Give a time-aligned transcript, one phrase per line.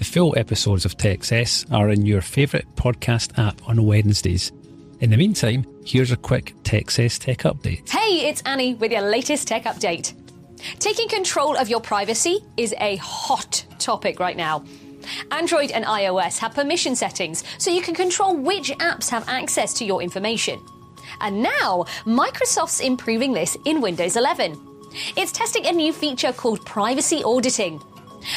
[0.00, 4.50] The full episodes of TechCess are in your favourite podcast app on Wednesdays.
[5.00, 7.86] In the meantime, here's a quick TechCess tech update.
[7.86, 10.14] Hey, it's Annie with your latest tech update.
[10.78, 14.64] Taking control of your privacy is a hot topic right now.
[15.30, 19.84] Android and iOS have permission settings so you can control which apps have access to
[19.84, 20.58] your information.
[21.20, 24.58] And now, Microsoft's improving this in Windows 11.
[25.16, 27.82] It's testing a new feature called privacy auditing.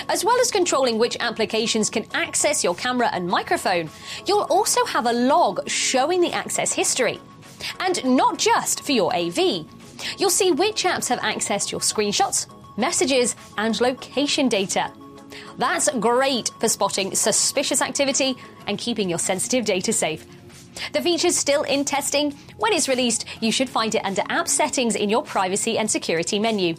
[0.09, 3.89] As well as controlling which applications can access your camera and microphone,
[4.25, 7.20] you'll also have a log showing the access history.
[7.80, 9.66] And not just for your AV.
[10.17, 14.91] You'll see which apps have accessed your screenshots, messages, and location data.
[15.58, 18.36] That's great for spotting suspicious activity
[18.67, 20.25] and keeping your sensitive data safe.
[20.91, 22.31] The feature's still in testing.
[22.58, 26.39] When it's released, you should find it under App Settings in your Privacy and Security
[26.39, 26.75] menu.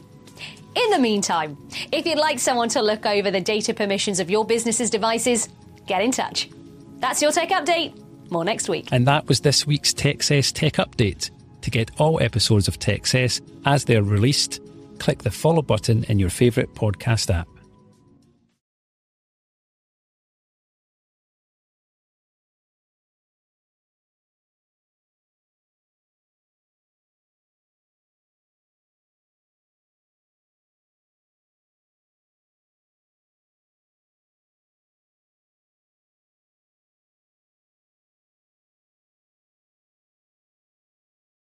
[0.74, 1.56] In the meantime,
[1.92, 5.48] if you'd like someone to look over the data permissions of your business's devices,
[5.86, 6.50] get in touch.
[6.98, 8.00] That's your tech update.
[8.30, 8.88] More next week.
[8.90, 11.30] And that was this week's TechCess Tech Update.
[11.60, 14.60] To get all episodes of TechCess as they're released,
[14.98, 17.48] click the follow button in your favourite podcast app.